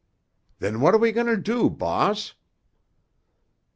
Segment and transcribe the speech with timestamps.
[0.57, 2.33] "Then what are we going to do, boss?"